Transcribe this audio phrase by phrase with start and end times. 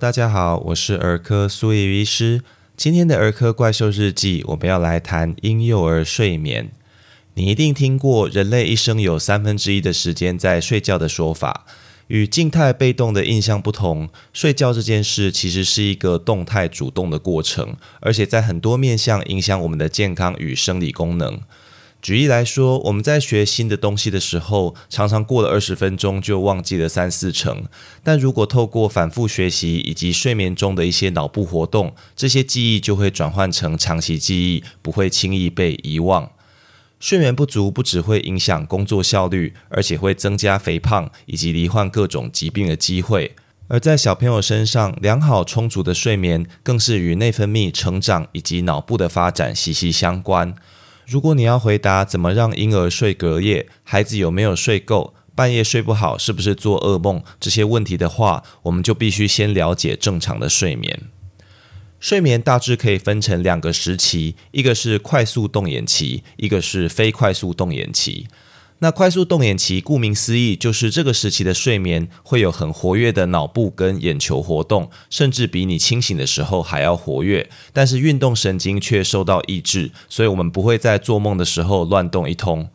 [0.00, 2.40] 大家好，我是儿科苏叶医师。
[2.74, 6.70] 今天的儿科怪兽日记，我们要来谈婴幼儿睡眠。
[7.34, 11.66] 你一定听过人类一生有三分之一的时间在睡觉的说法。
[12.06, 21.42] 与静态被动的印象不同，睡觉这件事其实是一个动态主动的过程，而且在很多面向影响我们的健康与生理功能。
[22.02, 27.64] 举例来说，我们在学新的东西的时候，常常过了二十分钟就忘记了三四成。
[28.02, 36.30] 但如果透过反复学习以及睡眠中的一些脑部活动，这些记忆就会转换成长期记忆，不会轻易被遗忘。
[36.98, 43.34] 睡眠不足不只会影响工作效率，而且会增加肥胖以及罹患各种疾病的机会。
[43.68, 50.54] 而在小朋友身上，良好充足的睡眠更是与内分泌、成长以及脑部的发展息息相关。
[51.10, 61.10] 如果你要回答怎么让婴儿睡隔夜，孩子有没有睡够，半夜睡不好是不是做噩梦这些问题的话，我们就必须先了解正常的睡眠。
[61.98, 68.28] 睡眠大致可以分成两个时期，一个是快速动眼期，一个是非快速动眼期。
[68.82, 77.50] 那快速动眼期，顾名思义，就是这个时期的睡眠会有很活跃的脑部跟眼球活动，甚至比你清醒的时候还要活跃。
[77.74, 82.70] 但是运动神经却受到抑制，所以我们不会在做梦的时候乱动一通。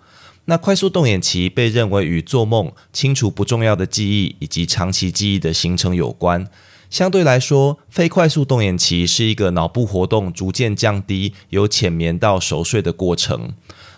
[0.46, 6.48] 那快速动眼期被认为与做梦、清除不重要的记忆以及长期记忆的形成有关。
[6.92, 13.54] 相对来说，非快速动眼期是一个脑部活动逐渐降低，由浅眠到熟睡的过程。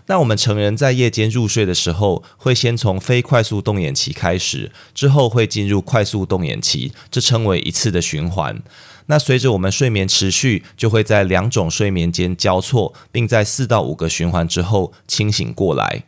[0.08, 8.62] 那我们成人在夜间入睡的时候，会先从非快速动眼期开始，之后会进入快速动眼期，这称为一次的循环。
[9.08, 16.04] 那随着我们睡眠持续，就会在两种睡眠间交错，并在四到五个循环之后清醒过来。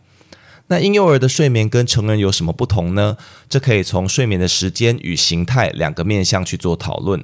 [0.68, 3.18] 那婴幼儿的睡眠跟成人有什么不同呢？
[3.50, 7.24] 这可以从睡眠的时间与形态两个面向去做讨论。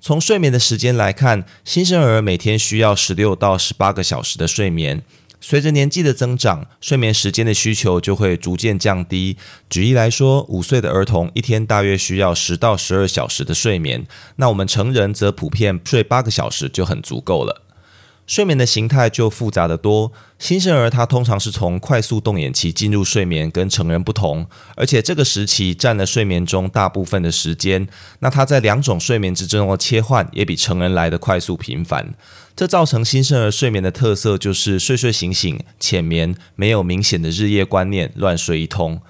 [0.00, 5.02] 从睡眠的时间来看，新生儿每天需要十六到十八个小时的睡眠。
[5.40, 9.36] 随着年纪的增长，睡眠时间的需求就会逐渐降低。
[9.68, 14.06] 举例来说，五岁的儿童一天大约需要十到十二小时的睡眠，
[14.36, 17.62] 那我们成人则普遍睡八个小时就很足够了。
[18.30, 20.12] 睡眠的形态就复杂的多。
[20.38, 24.46] 新生儿他通常是从快速动眼期进入睡眠，跟成人不同，
[24.76, 27.88] 而且这个时期占了睡眠中大部分的时间。
[28.20, 32.14] 那他在两种睡眠之中的切换也比成人来的快速频繁。
[32.54, 39.00] 这造成新生儿睡眠的特色就是睡睡醒醒、浅眠，没有明显的日夜观念，乱睡一通。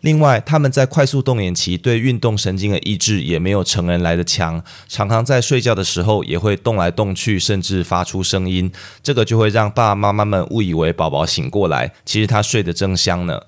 [0.00, 8.72] 另外，他们在快速动眼期对运动神经的抑制也没有成人来的强，常常在睡觉的时候也会动来动去，甚至发出声音，
[9.02, 13.42] 这个就会让爸爸妈妈们误以为宝宝醒过来，其实他睡得正香呢。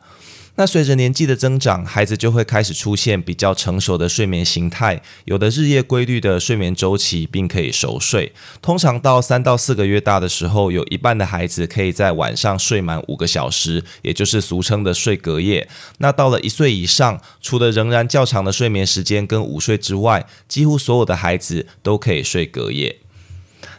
[0.56, 8.32] 那随着年纪的增长，孩子就会开始出现比较成熟的睡眠形态，有的日夜规律的睡眠周期，并可以熟睡。
[8.60, 15.66] 通常到三到四个月大的时候，有一半的孩子可以在晚上睡满五个小时，也就是俗称的睡隔夜。
[15.98, 23.01] 那到了一岁以上，除了仍然较长的睡眠时间跟午睡之外，几乎所有的孩子都可以睡隔夜。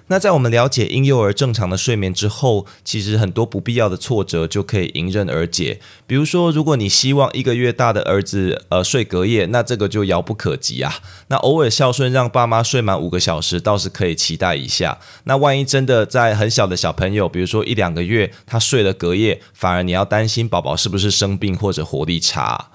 [0.08, 5.80] 那在我们了解婴幼儿正常的睡眠之后，其实很多不必要的挫折就可以迎刃而解。
[6.06, 10.94] 比如说，如果你希望一个月大的儿子呃睡隔夜，那这个就遥不可及啊。
[11.28, 15.00] 那偶尔孝顺让爸妈睡满五个小时，倒是可以期待一下。
[15.24, 22.70] 那万一真的在很小的小朋友，比如说一两个月，他睡了隔夜，反而你要担心宝宝是不是生病或者活力差。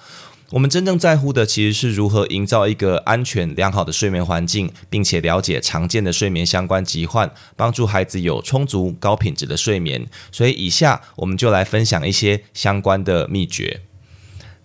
[0.51, 10.07] 我们真正在乎的其实是如何营造一个安全良好的睡眠环境，并且了解常见的睡眠相关疾患，帮助孩子有充足高品质的睡眠。
[10.33, 13.83] 所以，以下我们就来分享一些相关的秘诀。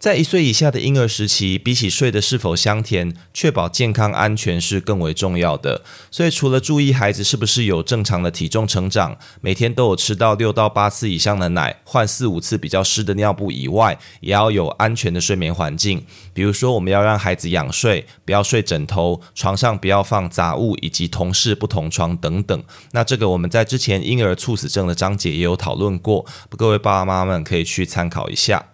[0.03, 5.81] 在一岁以下的婴儿时期，比起睡得是否香甜，确保健康安全是更为重要的。
[6.11, 16.05] 所以，除了注意孩子是不是有正常的体重成长，每天都有吃到六到八次以上的奶，换四五次比较湿的尿布以外，也要有安全的睡眠环境。
[16.33, 22.61] 比如说，我们要让孩子仰睡，不要睡枕头，床上不要放杂物，以及同室不同床等等。
[22.91, 26.25] 那这个我们在之前婴儿猝死症的章节也有讨论过，
[26.57, 28.72] 各位爸爸妈妈们可以去参考一下。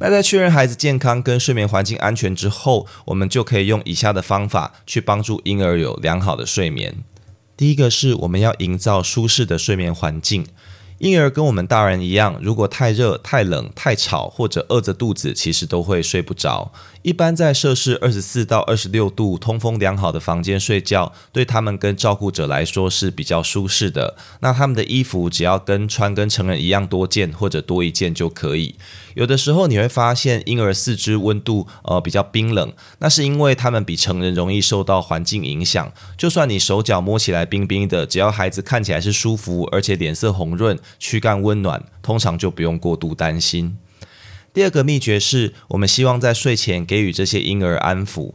[0.00, 7.04] 那在确认孩子健康跟睡眠环境安全之后，我们就可以用以下的方法去帮助婴儿有良好的睡眠。
[7.56, 10.46] 第一个是我们要营造舒适的睡眠环境。
[10.98, 16.72] 婴儿跟我们大人一样，如果太热、太冷、太吵或者饿着肚子，其实都会睡不着。
[17.02, 24.16] 一般在摄氏二十四到二十六度、通风良好的房间睡觉，对他们跟照顾者来说是比较舒适的。
[24.40, 28.76] 那他们的衣服只要跟穿跟成人一样多件或者多一件就可以。
[29.14, 35.92] 有的时候你会发现婴儿四肢温度呃比较冰冷，那是因为他们比成人容易受到环境影响。
[36.16, 40.78] 就算你手脚摸起来冰冰的，只要孩子看起来是舒服，而且脸色红润。
[40.98, 43.78] 躯干温暖，通常就不用过度担心。
[44.52, 48.34] 第二个秘诀是，我们希望在睡前给予这些婴儿安抚，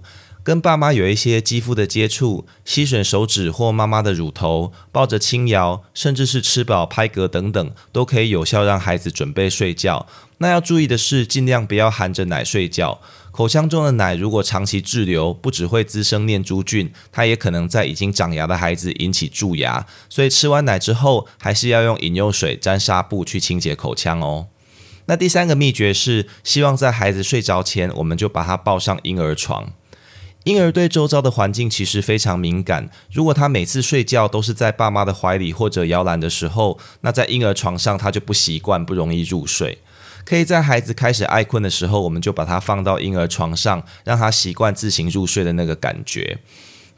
[0.50, 10.08] 跟爸妈有一些肌肤的接触，吸吮手指或妈妈的乳头，抱着轻摇，甚至是吃饱拍嗝等等，都可以有效让孩子准备睡觉。
[10.40, 13.00] 那要注意的是，尽量不要含着奶睡觉。
[13.30, 19.86] 口腔中的奶如果长期滞留，不只会滋生念珠菌，它也可能在已经长牙的孩子引起蛀牙。
[20.10, 24.48] 所以吃完奶之后，还是要用饮用水沾纱布去清洁口腔哦。
[25.06, 29.74] 那第三个秘诀是，希望在孩子睡着前，我们就把他抱上婴儿床。
[30.46, 39.80] 婴儿对周遭的环境其实非常敏感，如果他每次睡觉都是在爸妈的怀里或者摇篮的时候，那在婴儿床上他就不习惯，不容易入睡。
[40.26, 46.38] 可以在孩子开始爱困的时候，我们就把他放到婴儿床上，让他习惯自行入睡的那个感觉。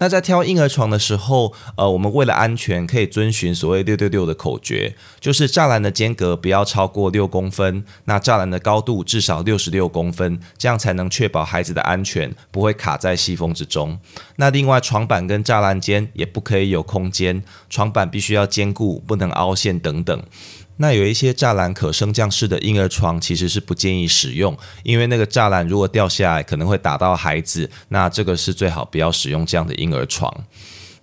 [0.01, 13.99] 那在挑婴儿床的时候，呃，我们为了安全，可以遵循所谓“六六六”的口诀，就是栅栏的间隔不要超过六公分，那栅栏的高度至少六十六公分，这样才能确保孩子的安全，不会卡在细缝之中。
[14.37, 20.23] 那另外，床板跟栅栏间也不可以有空间，床板必须要坚固，不能凹陷等等。
[20.81, 27.69] 那有一些栅栏可升降式的婴儿床，其实是不建议使用，因为那个栅栏如果掉下来，可能会打到孩子。
[27.89, 30.35] 那这个是最好不要使用这样的婴儿床。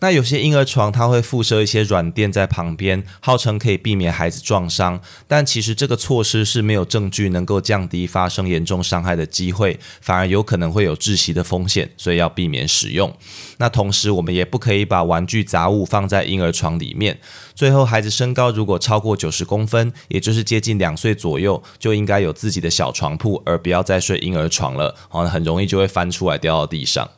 [0.00, 13.12] 那有些婴儿床它会附设一些软垫在旁边，号称可以避免孩子撞伤，但其实这个措施是没有证据能够降低发生严重伤害的机会，反而有可能会有窒息的风险，所以要避免使用。
[13.56, 17.18] 那同时我们也不可以把玩具杂物放在婴儿床里面。
[17.56, 27.10] 最后，孩子身高如果超过九十公分，也就是接近两岁左右，就应该有自己的小床铺，而不要再睡婴儿床了，好很容易就会翻出来掉到地上。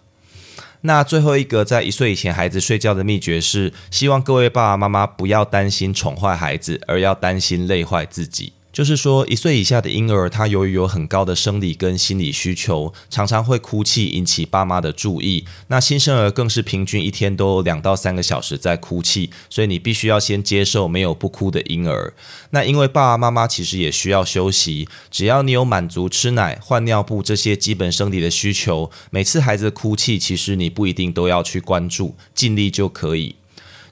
[0.83, 8.55] 那最后一个在一岁以前孩子睡觉的秘诀是，希望各位爸爸妈妈不要担心宠坏孩子，而要担心累坏自己。
[8.81, 15.45] 就是说，一岁以下的婴儿，他由于有很高的生理跟心理需求，常常会哭泣，引起爸妈的注意。
[15.67, 22.15] 那新生儿更是平均一天都两到三个小时在哭泣，所以你必须要先接受没有不哭的婴儿。
[22.53, 33.35] 那因为爸爸妈妈其实也需要休息，只要你有满足吃奶、换尿布这些基本生理的需求，每次孩子哭泣，其实你不一定都要去关注，尽力就可以。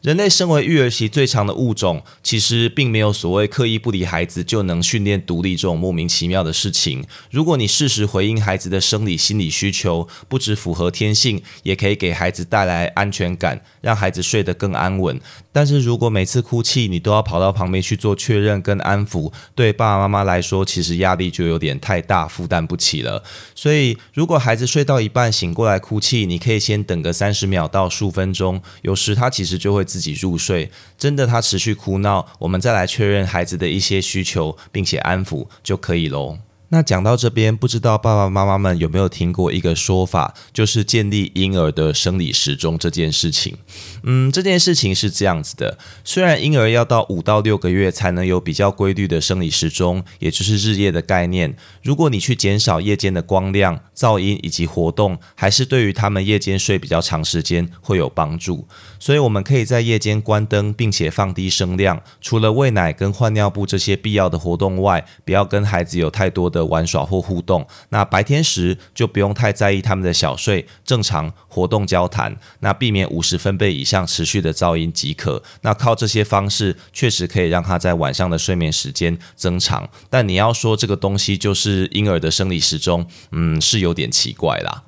[0.02, 7.04] 人类身为育儿期最长的物种，其实并没有所谓刻意不理孩子就能训练独立这种莫名其妙的事情。
[7.30, 15.20] 如果你适时回应孩子的生理、心理需求，不只符合天性，也可以给孩子带来安全感，让孩子睡得更安稳。
[15.58, 23.24] 但是如果每次哭泣你都要跑到旁边去做确认跟安抚，对爸爸妈妈来说，其实压力就有点太大，负担不起了。
[23.56, 29.88] 所以，如果孩子睡到一半醒过来哭泣，你可以先等个三十秒到数分钟，有时他其实就会。
[29.88, 36.36] 自己入睡，真的他持续哭闹，我们再来确认孩子的一些需求，并且安抚就可以喽。
[36.70, 43.56] 那讲到这边，不知道爸爸妈妈们有没有听过一个说法，就是建立婴儿的生理时钟这件事情。
[44.02, 58.68] 嗯，这件事情是这样子的：虽然婴儿要到五到六个月才能有比较规律的生理时钟，也就是日夜的概念，如果你去减少夜间的光亮、噪音以及活动，还是对于他们夜间睡比较长时间会有帮助。
[59.00, 62.00] 所以，我们可以在夜间关灯，并且放低声量。
[62.20, 67.66] 除了喂奶跟换尿布这些必要的活动外，不要跟孩子有太多的玩耍或互动。
[67.88, 72.36] 那白天时就不用太在意他们的小睡，正常活动交谈。
[72.60, 75.42] 那避免五十分贝以上持续的噪音即可。
[75.62, 79.88] 那靠这些方式，确实可以让他在晚上的睡眠时间增长。
[80.10, 84.84] 但你要说这个东西就是婴儿的生理时钟，嗯，是有有点奇怪啦。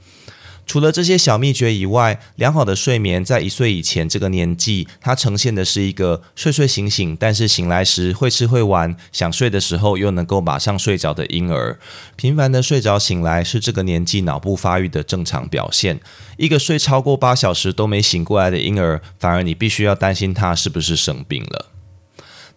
[0.66, 11.80] 除了这些小秘诀以外，良好的睡眠在一岁以前这个年纪，它呈现的是一个睡睡醒醒，但是醒来时会吃会玩，想睡的时候又能够马上睡着的婴儿。
[12.14, 15.98] 频繁的睡着醒来是这个年纪脑部发育的正常表现。
[16.36, 21.66] 一个睡超过八小时都没醒过来的婴儿，反而你必须要担心他是不是生病了。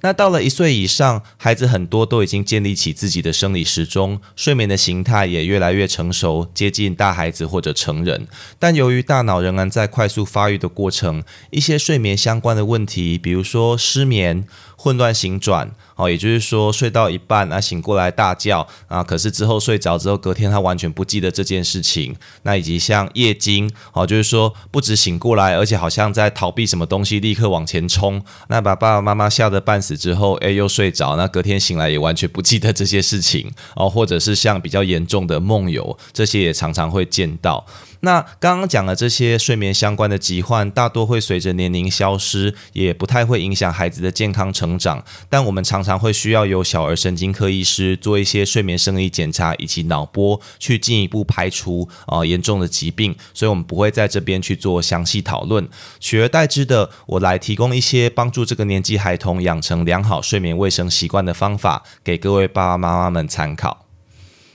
[0.06, 8.28] 那到了一岁以上，孩子很多都已经建立起自己的生理时钟，睡眠的形态也越来越成熟，接近大孩子或者成人。
[8.60, 14.46] 但由于大脑仍然在快速发育的过程，一些睡眠相关的问题，比如说失眠、
[14.84, 15.72] 混乱醒转。
[15.96, 22.13] 哦，也就是说睡到一半啊醒过来大叫啊，可是之后睡着之后隔天他完全不记得这件事情。
[22.42, 37.63] 那以及像夜惊，哦，就是说不止醒过来，而且好像在逃避什么东西，立刻往前冲，那把爸爸妈妈吓得半死之后，诶，又睡着，那隔天醒来也完全不记得这些事情哦，或者是像比较严重的梦游，这些也常常会见到。
[38.06, 45.02] 那刚刚讲的这些睡眠相关的疾患，大多会随着年龄消失，也不太会影响孩子的健康成长。
[45.30, 53.16] 但我们常常会需要由小儿神经科医师做一些睡眠生理检查以及脑波，去进一步排除啊严重的疾病。
[53.34, 55.70] 所以，我们不会在这边去做详细讨论。
[56.02, 63.86] 取而代之的，我来提供一些帮助这个年纪孩童养成良好睡眠卫生习惯的方法，给各位爸爸妈妈们参考。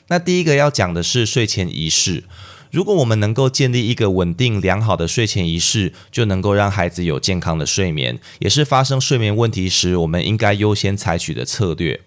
[0.09, 2.25] 那第一个要讲的是睡前仪式。
[2.71, 12.01] 如果我们能够建立一个稳定良好的睡前仪式，就能够让孩子有健康的睡眠，也是发生睡眠问题时我们应该优先采取的策略。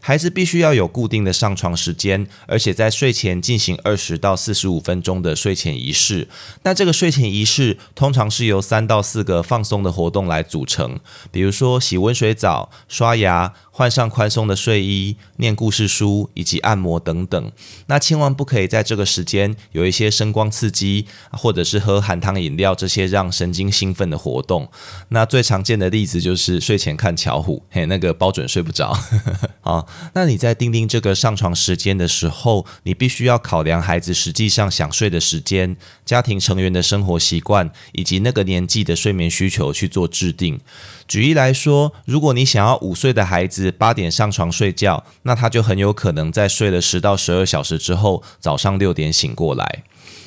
[0.00, 6.28] 孩子必须要有固定的上床时间，而且在睡前进行二十到四十五分钟的睡前仪式。
[6.64, 11.00] 那这个睡前仪式通常是由三到四个放松的活动来组成，
[11.32, 13.54] 比如说洗温水澡、刷牙。
[13.76, 17.50] 换上宽松的睡衣，念故事书以及按摩等等。
[17.86, 24.70] 那千万不可以在这个时间有一些声光刺激，或者是喝含糖饮料这些让神经兴奋的活动。
[25.08, 28.96] 那最常见的例子就是睡前看巧虎，嘿，那个包准睡不着。
[29.60, 35.76] 好，那你在定定这个上床时间的时候，你必须要考量孩子实际上想睡的时间、
[36.06, 40.60] 家庭成员的生活习惯以及那个年纪的睡眠需求去做制定。
[41.06, 49.84] 举例来说，如果你想要五岁的孩子八点上床睡觉，那他就很有可能在睡了十到十二小时之后，早上六点醒过来。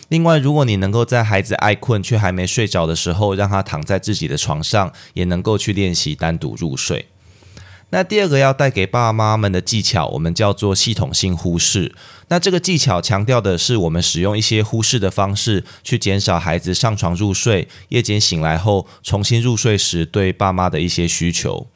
[0.10, 7.08] 另外，如果你能够在孩子爱困却还没睡着的时候，让他躺在自己的床上，也能够去练习单独入睡。
[7.90, 11.96] 那第二个要带给爸妈们的技巧，我们叫做系统性忽视。
[12.28, 21.68] 那这个技巧强调的是，我们使用一些忽视的方式，去减少孩子上床入睡、夜间醒来后重新入睡时对爸妈的一些需求。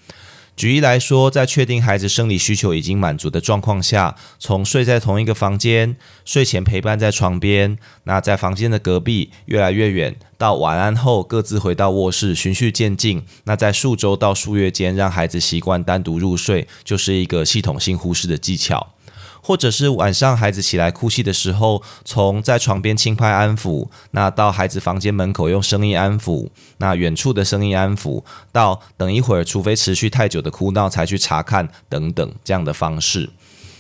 [0.61, 13.23] 举例来说，在确定孩子生理需求已经满足的状况下，从睡在同一个房间、睡前陪伴在床边，那在房间的隔壁越来越远，到晚安后各自回到卧室，循序渐进。
[13.45, 18.93] 那在数周到数月间，让孩子习惯单独入睡，就是一个系统性忽视的技巧。
[19.41, 33.29] 或者是晚上孩子起来哭泣的时候，从在床边轻拍安抚，那到孩子房间门口用声音安抚，那远处的声音安抚，到等一会儿，除非持续太久的哭闹才去查看等等这样的方式。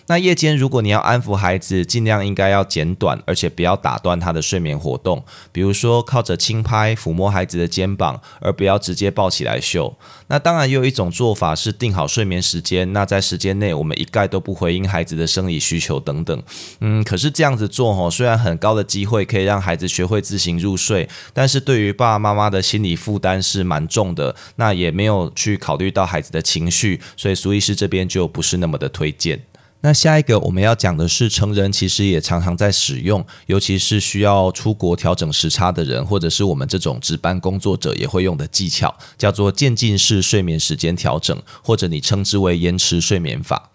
[0.07, 5.23] 那夜间如果你要安抚孩子，尽量应该要简短，而且不要打断他的睡眠活动。
[5.51, 9.95] 比如说靠着轻拍抚摸孩子的肩膀，而不要直接抱起来秀。
[10.27, 16.43] 那当然也有一种做法是定好睡眠时间，那在时间内我们一概都不回应孩子的生理需求等等。
[16.79, 24.35] 嗯，可是这样子做吼，虽然很高的机会可以让孩子学会自行入睡，但是对于爸爸妈妈的心理负担是蛮重的。
[24.55, 29.41] 那也没有去考虑到孩子的情绪，所以苏医师这边就不是那么的推荐。
[29.83, 43.70] 那下一个我们要讲的是，成人其实也常常在使用，尤其是需要出国调整时差的人，或者是我们这种值班工作者也会用的技巧，叫做渐进式睡眠时间调整，或者你称之为延迟睡眠法。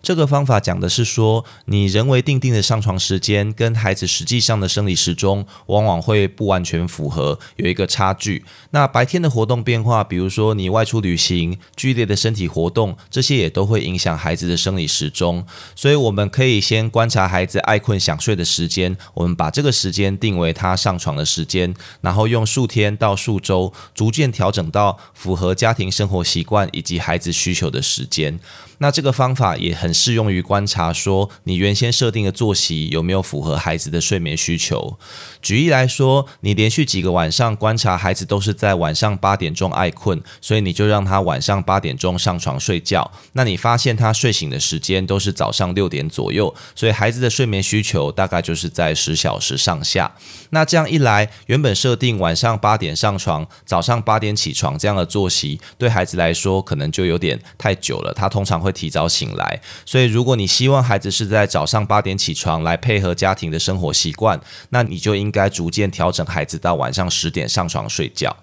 [0.00, 8.44] 这个方法讲的是说，你人为定定的上床时间跟孩子实际上的生理时钟往往会不完全符合，有一个差距。
[8.70, 15.44] 那白天的活动变化，比如说你外出旅行、剧烈的身体活动，这些也都会影响孩子的生理时钟。
[15.74, 28.38] 所以我们可以先观察孩子爱困想睡的时间，我们把这个时间定为他上床的时间，然后用数天到数周逐渐调整到符合家庭生活习惯以及孩子需求的时间。
[28.80, 34.96] 那这个方法也很适用于观察，说你原先设定的作息有没有符合孩子的睡眠需求。
[35.42, 43.10] 举例来说，你连续几个晚上观察孩子都是在晚上八点钟爱困，所以你就让他晚上八点钟上床睡觉。
[43.32, 50.14] 那你发现他睡醒的时间都是早上六点左右，所以孩子的睡眠需求大概就是在十小时上下。
[50.50, 58.14] 那这样一来，原本设定晚上八点上床，早上八点起床这样的作息，对孩子来说可能就有点太久了。
[58.14, 68.36] 他通常会会提早醒来，所以如果你希望孩子是在早上八点起床来配合家庭的生活习惯，那你就应该逐渐调整孩子到晚上十点上床睡觉。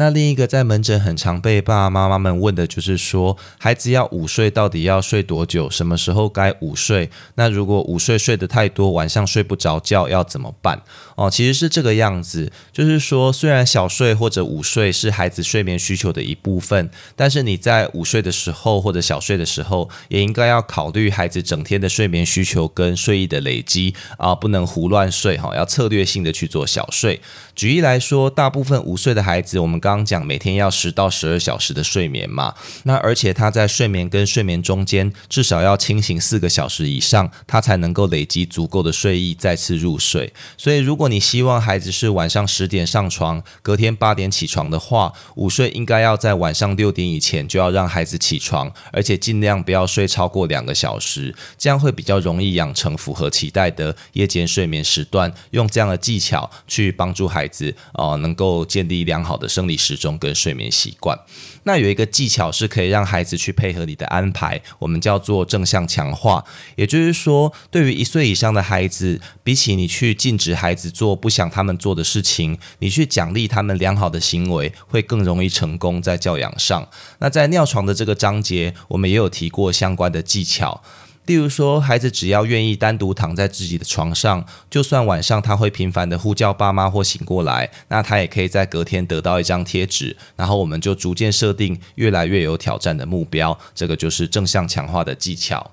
[0.00, 5.68] 那另一个在门诊很常被爸爸妈妈们问的就是说，孩子要午睡到底要睡多久？
[5.68, 7.10] 什么时候该午睡？
[7.34, 10.80] 那如果午睡睡得太多，晚上睡不着觉要怎么办？
[11.16, 27.20] 哦，其实是这个样子，就是说，虽然小睡或者午睡是孩子睡眠需求的一部分，但是你在午睡的时候或者小睡的时候，也应该要考虑孩子整天的睡眠需求跟睡意的累积啊，不能胡乱睡哈，要策略性的去做小睡。
[27.54, 32.54] 举例来说，大部分午睡的孩子，我们刚刚讲每天要十到十二小时的睡眠嘛，
[32.84, 40.32] 那而且他在睡眠跟睡眠中间至少要清醒四个小时以上，他才能够累积足够的睡意再次入睡。
[40.56, 55.32] 所以，如果你希望孩子是晚上十点上床，隔天八点起床的话，午睡应该要在晚上六点以前就要让孩子起床，而且尽量不要睡超过两个小时，这样会比较容易养成符合期待的夜间睡眠时段。
[55.50, 61.18] 用这样的技巧去帮助孩子哦，能够建立良好的生理时钟跟睡眠习惯。
[61.64, 66.44] 那有一个技巧是可以让孩子去配合你的安排，我们叫做正向强化。
[66.76, 76.88] 也就是说，对于一岁以上的孩子，比起你去禁止孩子做不想他们做的事情，你去奖励他们良好的行为，会更容易成功在教养上。
[77.18, 80.82] 那在尿床的这个章节，我们也有提过相关的技巧。
[81.26, 90.16] 例如说，孩子只要愿意单独躺在自己的床上，就算晚上他会频繁的呼叫爸妈或醒过来，那他也可以在隔天得到一张贴纸。
[90.34, 95.70] 然后我们就逐渐设定越来越有挑战的目标，这个就是正向强化的技巧。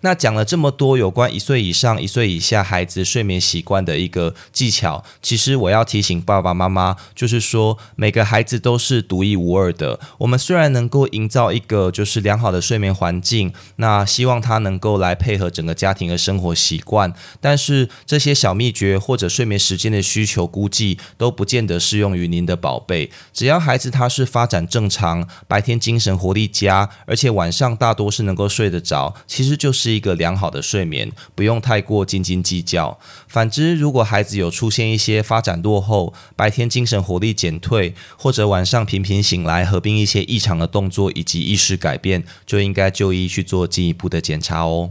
[0.00, 9.98] 那讲了这么多有关一岁以上、一岁以下孩子睡眠习惯的一个技巧，其实我要提醒爸爸妈妈，就是说每个孩子都是独一无二的。
[10.18, 23.10] 我们虽然能够营造一个就是良好的睡眠环境，那希望他能够来配合整个家庭的生活习惯，但是这些小秘诀或者睡眠时间的需求估计都不见得适用于您的宝贝。
[23.32, 29.93] 只要孩子他是发展正常，白天精神活力佳，而且晚上大多是能够睡得着，其实就是。
[29.94, 32.98] 一个良好的睡眠，不用太过斤斤计较。
[33.28, 44.90] 反之，如果孩子有出现一些发展落后、白天精神活力减退，或者晚上频频醒来，合并一些异常的动作以及意识改变，就应该就医去做进一步的检查哦。